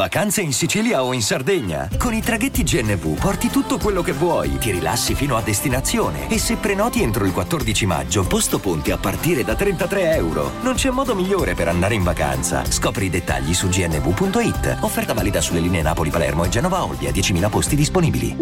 Vacanze 0.00 0.40
in 0.40 0.54
Sicilia 0.54 1.04
o 1.04 1.12
in 1.12 1.20
Sardegna? 1.20 1.86
Con 1.98 2.14
i 2.14 2.22
traghetti 2.22 2.62
GNV 2.62 3.20
porti 3.20 3.50
tutto 3.50 3.76
quello 3.76 4.00
che 4.00 4.12
vuoi, 4.12 4.56
ti 4.56 4.70
rilassi 4.70 5.14
fino 5.14 5.36
a 5.36 5.42
destinazione 5.42 6.30
e 6.30 6.38
se 6.38 6.56
prenoti 6.56 7.02
entro 7.02 7.26
il 7.26 7.34
14 7.34 7.84
maggio, 7.84 8.26
posto 8.26 8.58
ponti 8.60 8.92
a 8.92 8.96
partire 8.96 9.44
da 9.44 9.54
33 9.54 10.14
euro. 10.14 10.52
Non 10.62 10.72
c'è 10.72 10.88
modo 10.88 11.14
migliore 11.14 11.52
per 11.52 11.68
andare 11.68 11.96
in 11.96 12.02
vacanza. 12.02 12.64
Scopri 12.64 13.04
i 13.04 13.10
dettagli 13.10 13.52
su 13.52 13.68
gnv.it. 13.68 14.78
Offerta 14.80 15.12
valida 15.12 15.42
sulle 15.42 15.60
linee 15.60 15.82
Napoli-Palermo 15.82 16.44
e 16.44 16.48
Genova-Olbia, 16.48 17.10
10.000 17.10 17.50
posti 17.50 17.76
disponibili. 17.76 18.36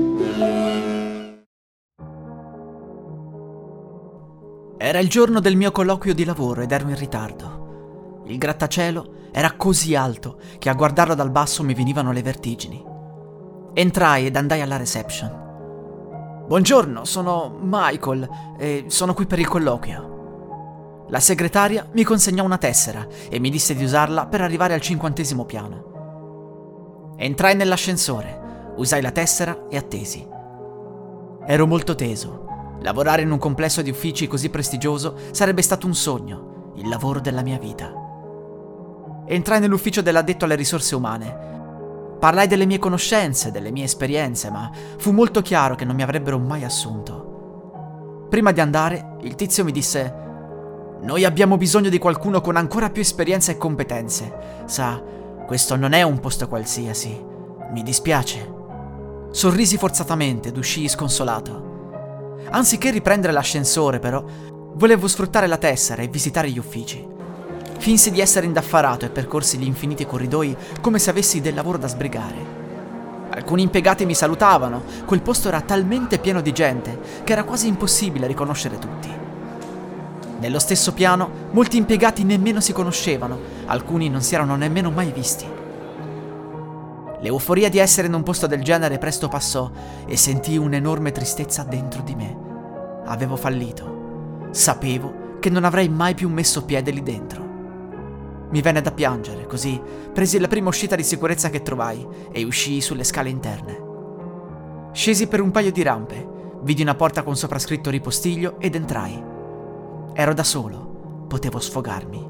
Era 4.78 5.00
il 5.00 5.08
giorno 5.08 5.40
del 5.40 5.56
mio 5.56 5.72
colloquio 5.72 6.14
di 6.14 6.24
lavoro 6.24 6.60
ed 6.60 6.70
ero 6.70 6.88
in 6.88 6.96
ritardo. 6.96 8.22
Il 8.28 8.38
grattacielo 8.38 9.17
era 9.30 9.52
così 9.52 9.94
alto 9.94 10.38
che 10.58 10.68
a 10.68 10.74
guardarlo 10.74 11.14
dal 11.14 11.30
basso 11.30 11.62
mi 11.62 11.74
venivano 11.74 12.12
le 12.12 12.22
vertigini. 12.22 12.84
Entrai 13.74 14.26
ed 14.26 14.36
andai 14.36 14.60
alla 14.60 14.76
reception. 14.76 15.46
Buongiorno, 16.46 17.04
sono 17.04 17.56
Michael 17.60 18.28
e 18.58 18.84
sono 18.88 19.14
qui 19.14 19.26
per 19.26 19.38
il 19.38 19.46
colloquio. 19.48 21.06
La 21.08 21.20
segretaria 21.20 21.86
mi 21.92 22.04
consegnò 22.04 22.44
una 22.44 22.58
tessera 22.58 23.06
e 23.28 23.38
mi 23.38 23.50
disse 23.50 23.74
di 23.74 23.84
usarla 23.84 24.26
per 24.26 24.40
arrivare 24.40 24.74
al 24.74 24.80
cinquantesimo 24.80 25.44
piano. 25.44 27.14
Entrai 27.16 27.54
nell'ascensore, 27.54 28.72
usai 28.76 29.02
la 29.02 29.10
tessera 29.10 29.66
e 29.68 29.76
attesi. 29.76 30.26
Ero 31.46 31.66
molto 31.66 31.94
teso. 31.94 32.46
Lavorare 32.80 33.22
in 33.22 33.30
un 33.30 33.38
complesso 33.38 33.82
di 33.82 33.90
uffici 33.90 34.26
così 34.26 34.50
prestigioso 34.50 35.16
sarebbe 35.32 35.62
stato 35.62 35.86
un 35.86 35.94
sogno, 35.94 36.72
il 36.76 36.88
lavoro 36.88 37.20
della 37.20 37.42
mia 37.42 37.58
vita. 37.58 37.97
Entrai 39.30 39.60
nell'ufficio 39.60 40.00
dell'addetto 40.00 40.46
alle 40.46 40.54
risorse 40.54 40.94
umane. 40.94 42.16
Parlai 42.18 42.46
delle 42.46 42.64
mie 42.64 42.78
conoscenze, 42.78 43.50
delle 43.50 43.70
mie 43.70 43.84
esperienze, 43.84 44.50
ma 44.50 44.70
fu 44.96 45.12
molto 45.12 45.42
chiaro 45.42 45.74
che 45.74 45.84
non 45.84 45.94
mi 45.94 46.02
avrebbero 46.02 46.38
mai 46.38 46.64
assunto. 46.64 48.26
Prima 48.30 48.52
di 48.52 48.60
andare, 48.60 49.16
il 49.20 49.34
tizio 49.34 49.64
mi 49.64 49.72
disse: 49.72 50.14
Noi 51.02 51.26
abbiamo 51.26 51.58
bisogno 51.58 51.90
di 51.90 51.98
qualcuno 51.98 52.40
con 52.40 52.56
ancora 52.56 52.88
più 52.88 53.02
esperienza 53.02 53.52
e 53.52 53.58
competenze. 53.58 54.64
Sa, 54.64 55.00
questo 55.46 55.76
non 55.76 55.92
è 55.92 56.02
un 56.02 56.20
posto 56.20 56.48
qualsiasi. 56.48 57.22
Mi 57.70 57.82
dispiace. 57.82 58.56
Sorrisi 59.30 59.76
forzatamente 59.76 60.48
ed 60.48 60.56
uscii 60.56 60.88
sconsolato. 60.88 62.36
Anziché 62.50 62.90
riprendere 62.90 63.34
l'ascensore, 63.34 63.98
però, 63.98 64.24
volevo 64.74 65.06
sfruttare 65.06 65.46
la 65.46 65.58
tessera 65.58 66.00
e 66.00 66.08
visitare 66.08 66.50
gli 66.50 66.58
uffici. 66.58 67.16
Finsi 67.78 68.10
di 68.10 68.20
essere 68.20 68.44
indaffarato 68.44 69.06
e 69.06 69.10
percorsi 69.10 69.56
gli 69.56 69.64
infiniti 69.64 70.04
corridoi 70.04 70.56
come 70.80 70.98
se 70.98 71.10
avessi 71.10 71.40
del 71.40 71.54
lavoro 71.54 71.78
da 71.78 71.86
sbrigare. 71.86 72.56
Alcuni 73.30 73.62
impiegati 73.62 74.04
mi 74.04 74.14
salutavano, 74.14 74.82
quel 75.04 75.22
posto 75.22 75.48
era 75.48 75.60
talmente 75.60 76.18
pieno 76.18 76.40
di 76.40 76.52
gente 76.52 76.98
che 77.22 77.32
era 77.32 77.44
quasi 77.44 77.68
impossibile 77.68 78.26
riconoscere 78.26 78.78
tutti. 78.78 79.08
Nello 80.40 80.58
stesso 80.58 80.92
piano, 80.92 81.30
molti 81.52 81.76
impiegati 81.76 82.24
nemmeno 82.24 82.60
si 82.60 82.72
conoscevano, 82.72 83.38
alcuni 83.66 84.08
non 84.08 84.22
si 84.22 84.34
erano 84.34 84.56
nemmeno 84.56 84.90
mai 84.90 85.12
visti. 85.12 85.46
L'euforia 87.20 87.68
di 87.68 87.78
essere 87.78 88.06
in 88.06 88.14
un 88.14 88.22
posto 88.22 88.46
del 88.46 88.62
genere 88.62 88.98
presto 88.98 89.28
passò 89.28 89.70
e 90.06 90.16
sentii 90.16 90.56
un'enorme 90.56 91.10
tristezza 91.12 91.62
dentro 91.62 92.02
di 92.02 92.14
me. 92.14 92.36
Avevo 93.04 93.36
fallito. 93.36 94.48
Sapevo 94.50 95.36
che 95.40 95.50
non 95.50 95.64
avrei 95.64 95.88
mai 95.88 96.14
più 96.14 96.28
messo 96.28 96.64
piede 96.64 96.90
lì 96.90 97.02
dentro. 97.02 97.47
Mi 98.50 98.62
venne 98.62 98.80
da 98.80 98.92
piangere, 98.92 99.46
così 99.46 99.80
presi 100.12 100.38
la 100.38 100.48
prima 100.48 100.68
uscita 100.68 100.96
di 100.96 101.02
sicurezza 101.02 101.50
che 101.50 101.62
trovai 101.62 102.06
e 102.32 102.44
uscii 102.44 102.80
sulle 102.80 103.04
scale 103.04 103.28
interne. 103.28 103.86
Scesi 104.92 105.26
per 105.26 105.42
un 105.42 105.50
paio 105.50 105.70
di 105.70 105.82
rampe, 105.82 106.56
vidi 106.62 106.82
una 106.82 106.94
porta 106.94 107.22
con 107.22 107.36
soprascritto 107.36 107.90
ripostiglio 107.90 108.58
ed 108.58 108.74
entrai. 108.74 109.22
Ero 110.14 110.34
da 110.34 110.42
solo, 110.44 111.26
potevo 111.28 111.60
sfogarmi. 111.60 112.26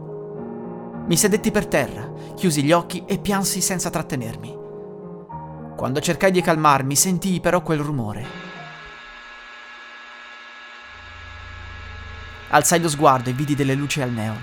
Mi 1.07 1.17
sedetti 1.17 1.51
per 1.53 1.67
terra, 1.67 2.13
chiusi 2.35 2.65
gli 2.65 2.73
occhi 2.73 3.05
e 3.07 3.19
piansi 3.19 3.61
senza 3.61 3.89
trattenermi. 3.89 4.57
Quando 5.77 6.01
cercai 6.01 6.33
di 6.33 6.43
calmarmi, 6.43 6.97
sentii 6.97 7.41
però 7.41 7.63
quel 7.63 7.79
rumore. 7.79 8.27
Alzai 12.49 12.81
lo 12.81 12.89
sguardo 12.89 13.31
e 13.31 13.35
vidi 13.35 13.55
delle 13.55 13.75
luci 13.75 14.03
al 14.03 14.11
neon. 14.11 14.43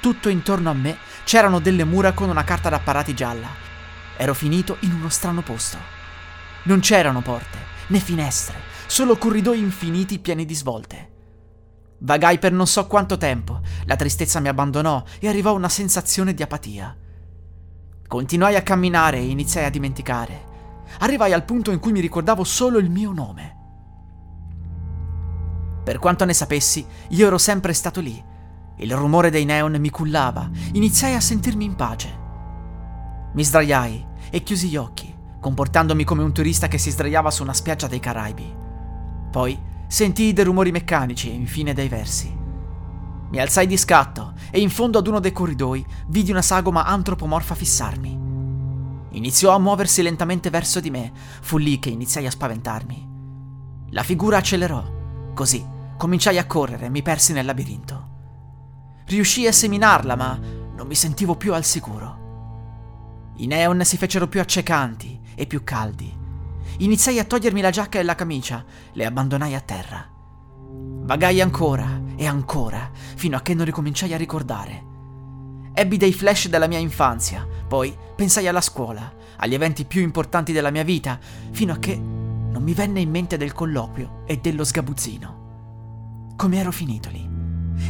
Tutto 0.00 0.28
intorno 0.28 0.70
a 0.70 0.74
me 0.74 0.96
c'erano 1.24 1.58
delle 1.58 1.84
mura 1.84 2.12
con 2.12 2.28
una 2.28 2.44
carta 2.44 2.68
d'apparati 2.68 3.14
gialla. 3.14 3.48
Ero 4.16 4.32
finito 4.32 4.76
in 4.80 4.92
uno 4.92 5.08
strano 5.08 5.42
posto. 5.42 5.76
Non 6.64 6.80
c'erano 6.80 7.20
porte, 7.20 7.58
né 7.88 7.98
finestre, 7.98 8.58
solo 8.86 9.16
corridoi 9.16 9.58
infiniti 9.58 10.18
pieni 10.18 10.44
di 10.44 10.54
svolte. 10.54 11.10
Vagai 11.98 12.38
per 12.38 12.52
non 12.52 12.66
so 12.66 12.86
quanto 12.86 13.16
tempo, 13.16 13.60
la 13.86 13.96
tristezza 13.96 14.38
mi 14.38 14.48
abbandonò 14.48 15.02
e 15.18 15.28
arrivò 15.28 15.52
una 15.54 15.68
sensazione 15.68 16.32
di 16.32 16.42
apatia. 16.42 16.96
Continuai 18.06 18.54
a 18.54 18.62
camminare 18.62 19.18
e 19.18 19.28
iniziai 19.28 19.64
a 19.64 19.70
dimenticare. 19.70 20.46
Arrivai 21.00 21.32
al 21.32 21.44
punto 21.44 21.72
in 21.72 21.80
cui 21.80 21.92
mi 21.92 22.00
ricordavo 22.00 22.44
solo 22.44 22.78
il 22.78 22.88
mio 22.88 23.12
nome. 23.12 23.56
Per 25.84 25.98
quanto 25.98 26.24
ne 26.24 26.34
sapessi, 26.34 26.86
io 27.08 27.26
ero 27.26 27.38
sempre 27.38 27.72
stato 27.72 28.00
lì. 28.00 28.24
Il 28.80 28.94
rumore 28.94 29.30
dei 29.30 29.44
neon 29.44 29.76
mi 29.78 29.90
cullava, 29.90 30.48
iniziai 30.72 31.14
a 31.14 31.20
sentirmi 31.20 31.64
in 31.64 31.74
pace. 31.74 32.18
Mi 33.34 33.44
sdraiai 33.44 34.06
e 34.30 34.42
chiusi 34.42 34.68
gli 34.68 34.76
occhi, 34.76 35.12
comportandomi 35.40 36.04
come 36.04 36.22
un 36.22 36.32
turista 36.32 36.68
che 36.68 36.78
si 36.78 36.90
sdraiava 36.90 37.30
su 37.30 37.42
una 37.42 37.52
spiaggia 37.52 37.88
dei 37.88 37.98
Caraibi. 37.98 38.54
Poi 39.30 39.60
sentii 39.88 40.32
dei 40.32 40.44
rumori 40.44 40.70
meccanici 40.70 41.28
e 41.28 41.34
infine 41.34 41.74
dei 41.74 41.88
versi. 41.88 42.32
Mi 43.30 43.40
alzai 43.40 43.66
di 43.66 43.76
scatto 43.76 44.34
e 44.50 44.60
in 44.60 44.70
fondo 44.70 44.98
ad 44.98 45.06
uno 45.06 45.18
dei 45.18 45.32
corridoi 45.32 45.84
vidi 46.06 46.30
una 46.30 46.42
sagoma 46.42 46.84
antropomorfa 46.84 47.56
fissarmi. 47.56 48.26
Iniziò 49.10 49.54
a 49.54 49.58
muoversi 49.58 50.02
lentamente 50.02 50.50
verso 50.50 50.78
di 50.78 50.90
me, 50.90 51.12
fu 51.40 51.58
lì 51.58 51.80
che 51.80 51.90
iniziai 51.90 52.26
a 52.26 52.30
spaventarmi. 52.30 53.08
La 53.90 54.04
figura 54.04 54.36
accelerò, 54.36 55.32
così 55.34 55.76
cominciai 55.96 56.38
a 56.38 56.46
correre 56.46 56.86
e 56.86 56.90
mi 56.90 57.02
persi 57.02 57.32
nel 57.32 57.44
labirinto. 57.44 58.07
Riuscii 59.08 59.46
a 59.46 59.52
seminarla, 59.52 60.16
ma 60.16 60.38
non 60.76 60.86
mi 60.86 60.94
sentivo 60.94 61.34
più 61.34 61.54
al 61.54 61.64
sicuro. 61.64 63.32
I 63.36 63.46
neon 63.46 63.82
si 63.82 63.96
fecero 63.96 64.28
più 64.28 64.38
accecanti 64.38 65.18
e 65.34 65.46
più 65.46 65.64
caldi. 65.64 66.14
Iniziai 66.80 67.18
a 67.18 67.24
togliermi 67.24 67.62
la 67.62 67.70
giacca 67.70 67.98
e 67.98 68.02
la 68.02 68.14
camicia, 68.14 68.62
le 68.92 69.06
abbandonai 69.06 69.54
a 69.54 69.60
terra. 69.60 70.06
Vagai 70.70 71.40
ancora 71.40 72.02
e 72.16 72.26
ancora, 72.26 72.90
fino 72.92 73.38
a 73.38 73.40
che 73.40 73.54
non 73.54 73.64
ricominciai 73.64 74.12
a 74.12 74.18
ricordare. 74.18 74.84
Ebbi 75.72 75.96
dei 75.96 76.12
flash 76.12 76.48
della 76.48 76.66
mia 76.66 76.78
infanzia, 76.78 77.46
poi 77.66 77.96
pensai 78.14 78.46
alla 78.46 78.60
scuola, 78.60 79.10
agli 79.38 79.54
eventi 79.54 79.86
più 79.86 80.02
importanti 80.02 80.52
della 80.52 80.70
mia 80.70 80.84
vita, 80.84 81.18
fino 81.50 81.72
a 81.72 81.78
che 81.78 81.96
non 81.96 82.62
mi 82.62 82.74
venne 82.74 83.00
in 83.00 83.08
mente 83.08 83.38
del 83.38 83.54
colloquio 83.54 84.24
e 84.26 84.36
dello 84.36 84.64
sgabuzzino. 84.64 86.34
Come 86.36 86.58
ero 86.58 86.72
finito 86.72 87.08
lì? 87.08 87.27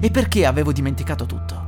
E 0.01 0.11
perché 0.11 0.47
avevo 0.47 0.73
dimenticato 0.73 1.27
tutto? 1.27 1.67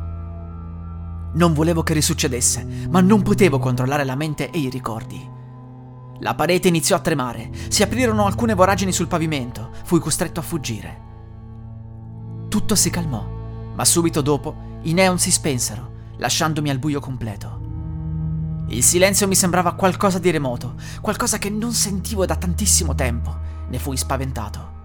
Non 1.33 1.53
volevo 1.53 1.83
che 1.83 1.95
risuccedesse, 1.95 2.67
ma 2.89 3.01
non 3.01 3.23
potevo 3.23 3.59
controllare 3.59 4.05
la 4.05 4.17
mente 4.17 4.51
e 4.51 4.59
i 4.59 4.69
ricordi. 4.69 5.29
La 6.21 6.35
parete 6.35 6.69
iniziò 6.69 6.97
a 6.97 7.01
tremare, 7.01 7.51
si 7.69 7.83
aprirono 7.83 8.27
alcune 8.27 8.55
voragini 8.55 8.93
sul 8.93 9.07
pavimento, 9.07 9.71
fui 9.85 10.01
costretto 10.01 10.41
a 10.41 10.43
fuggire. 10.43 11.09
Tutto 12.49 12.75
si 12.75 12.91
calmò, 12.91 13.25
ma 13.75 13.85
subito 13.85 14.21
dopo 14.21 14.79
i 14.83 14.93
neon 14.93 15.19
si 15.19 15.31
spensero, 15.31 15.93
lasciandomi 16.17 16.69
al 16.69 16.79
buio 16.79 17.01
completo. 17.01 17.69
Il 18.69 18.83
silenzio 18.83 19.27
mi 19.27 19.35
sembrava 19.35 19.75
qualcosa 19.75 20.19
di 20.19 20.31
remoto, 20.31 20.75
qualcosa 21.01 21.39
che 21.39 21.51
non 21.51 21.73
sentivo 21.73 22.27
da 22.27 22.37
tantissimo 22.37 22.95
tempo. 22.95 23.37
Ne 23.69 23.79
fui 23.79 23.97
spaventato. 23.97 24.79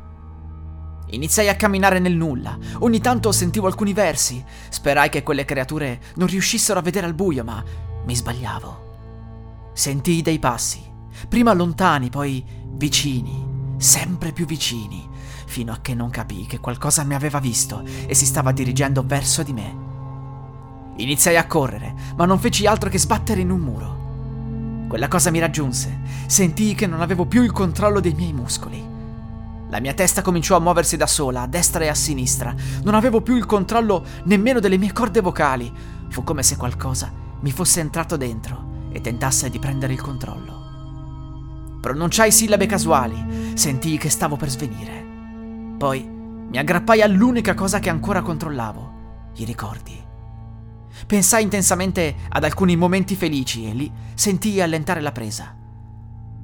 Iniziai 1.16 1.48
a 1.48 1.56
camminare 1.56 2.00
nel 2.00 2.14
nulla. 2.14 2.58
Ogni 2.80 3.00
tanto 3.00 3.32
sentivo 3.32 3.68
alcuni 3.68 3.94
versi. 3.94 4.44
Sperai 4.68 5.08
che 5.08 5.24
quelle 5.24 5.46
creature 5.46 6.02
non 6.16 6.28
riuscissero 6.28 6.78
a 6.78 6.82
vedere 6.82 7.06
al 7.06 7.14
buio, 7.14 7.46
ma 7.46 7.64
mi 8.06 8.14
sbagliavo. 8.14 9.72
Sentii 9.74 10.22
dei 10.22 10.40
passi, 10.40 10.84
prima 11.30 11.54
lontani, 11.54 12.10
poi 12.10 12.44
vicini, 12.74 13.46
sempre 13.78 14.34
più 14.34 14.46
vicini, 14.46 15.08
fino 15.46 15.72
a 15.72 15.80
che 15.82 15.94
non 15.94 16.10
capii 16.10 16.48
che 16.48 16.60
qualcosa 16.60 17.04
mi 17.04 17.14
aveva 17.14 17.40
visto 17.40 17.84
e 18.06 18.14
si 18.14 18.26
stava 18.26 18.52
dirigendo 18.52 19.02
verso 19.06 19.42
di 19.42 19.54
me. 19.54 19.84
Iniziai 20.98 21.38
a 21.38 21.48
correre, 21.48 21.94
ma 22.18 22.26
non 22.26 22.40
feci 22.40 22.68
altro 22.68 22.90
che 22.90 23.00
sbattere 23.00 23.40
in 23.40 23.52
un 23.52 23.60
muro. 23.60 24.88
Quella 24.90 25.08
cosa 25.08 25.32
mi 25.32 25.40
raggiunse. 25.40 25.98
Sentii 26.26 26.76
che 26.76 26.88
non 26.88 27.02
avevo 27.02 27.26
più 27.26 27.42
il 27.42 27.54
controllo 27.54 28.02
dei 28.02 28.14
miei 28.14 28.34
muscoli. 28.34 28.95
La 29.70 29.80
mia 29.80 29.94
testa 29.94 30.22
cominciò 30.22 30.56
a 30.56 30.60
muoversi 30.60 30.96
da 30.96 31.08
sola, 31.08 31.42
a 31.42 31.48
destra 31.48 31.84
e 31.84 31.88
a 31.88 31.96
sinistra. 31.96 32.54
Non 32.84 32.94
avevo 32.94 33.22
più 33.22 33.36
il 33.36 33.46
controllo 33.46 34.06
nemmeno 34.26 34.60
delle 34.60 34.78
mie 34.78 34.94
corde 34.94 35.22
vocali. 35.22 35.72
Fu 36.10 36.24
come 36.24 36.44
se 36.44 36.56
qualcosa 36.56 37.12
mi 37.42 37.52
fosse 37.52 37.80
entrato 37.80 38.16
dentro 38.16 38.90
e 38.92 39.02
tentasse 39.02 39.50
di 39.50 39.60
prendere 39.60 39.94
il 39.94 40.02
controllo. 40.02 40.64
Pronunciai 41.82 42.32
sillabe 42.32 42.66
casuali, 42.66 43.52
sentii 43.56 43.98
che 43.98 44.10
stavo 44.10 44.38
per 44.38 44.50
svenire. 44.50 45.06
Poi 45.78 46.04
mi 46.50 46.58
aggrappai 46.58 47.02
all'unica 47.02 47.54
cosa 47.54 47.80
che 47.80 47.90
ancora 47.90 48.22
controllavo, 48.22 48.94
i 49.36 49.46
ricordi. 49.46 50.04
Pensai 51.06 51.44
intensamente 51.44 52.16
ad 52.30 52.44
alcuni 52.44 52.76
momenti 52.76 53.16
felici 53.16 53.70
e 53.70 53.74
lì 53.74 53.92
sentii 54.14 54.62
allentare 54.62 55.02
la 55.02 55.12
presa. 55.12 55.56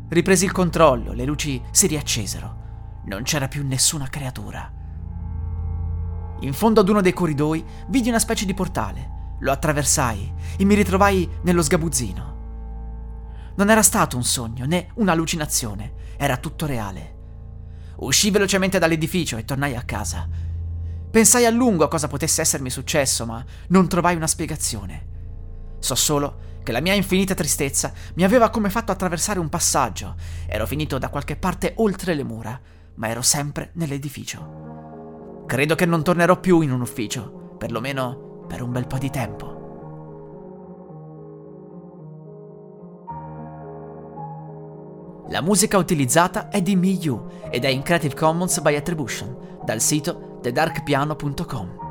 Ripresi 0.09 0.45
il 0.45 0.51
controllo, 0.51 1.13
le 1.13 1.25
luci 1.25 1.61
si 1.71 1.87
riaccesero. 1.87 2.60
Non 3.03 3.23
c'era 3.23 3.47
più 3.47 3.65
nessuna 3.65 4.07
creatura. 4.07 4.71
In 6.41 6.53
fondo 6.53 6.81
ad 6.81 6.89
uno 6.89 7.01
dei 7.01 7.13
corridoi 7.13 7.63
vidi 7.87 8.09
una 8.09 8.19
specie 8.19 8.45
di 8.45 8.53
portale. 8.53 9.19
Lo 9.39 9.51
attraversai 9.51 10.33
e 10.57 10.63
mi 10.65 10.75
ritrovai 10.75 11.27
nello 11.43 11.63
sgabuzzino. 11.63 12.39
Non 13.55 13.69
era 13.69 13.81
stato 13.81 14.17
un 14.17 14.23
sogno 14.23 14.65
né 14.65 14.89
un'allucinazione, 14.95 15.93
era 16.17 16.37
tutto 16.37 16.65
reale. 16.65 17.15
Uscii 17.97 18.31
velocemente 18.31 18.79
dall'edificio 18.79 19.37
e 19.37 19.45
tornai 19.45 19.75
a 19.75 19.81
casa. 19.81 20.27
Pensai 21.09 21.45
a 21.45 21.49
lungo 21.49 21.83
a 21.83 21.87
cosa 21.87 22.07
potesse 22.07 22.41
essermi 22.41 22.69
successo, 22.69 23.25
ma 23.25 23.43
non 23.69 23.87
trovai 23.87 24.15
una 24.15 24.27
spiegazione. 24.27 25.07
So 25.79 25.95
solo 25.95 26.49
che 26.63 26.71
la 26.71 26.79
mia 26.79 26.93
infinita 26.93 27.33
tristezza 27.33 27.91
mi 28.13 28.23
aveva 28.23 28.49
come 28.49 28.69
fatto 28.69 28.91
attraversare 28.91 29.39
un 29.39 29.49
passaggio. 29.49 30.15
Ero 30.47 30.67
finito 30.67 30.97
da 30.97 31.09
qualche 31.09 31.35
parte 31.35 31.73
oltre 31.77 32.13
le 32.13 32.23
mura, 32.23 32.59
ma 32.95 33.09
ero 33.09 33.21
sempre 33.21 33.71
nell'edificio. 33.73 35.43
Credo 35.47 35.75
che 35.75 35.85
non 35.85 36.03
tornerò 36.03 36.39
più 36.39 36.61
in 36.61 36.71
un 36.71 36.81
ufficio, 36.81 37.55
perlomeno 37.57 38.45
per 38.47 38.61
un 38.61 38.71
bel 38.71 38.87
po' 38.87 38.97
di 38.97 39.09
tempo. 39.09 39.59
La 45.29 45.41
musica 45.41 45.77
utilizzata 45.77 46.49
è 46.49 46.61
di 46.61 46.75
Miyu 46.75 47.25
ed 47.49 47.63
è 47.63 47.69
in 47.69 47.83
Creative 47.83 48.15
Commons 48.15 48.59
by 48.59 48.75
Attribution 48.75 49.59
dal 49.63 49.79
sito 49.79 50.39
thedarkpiano.com. 50.41 51.90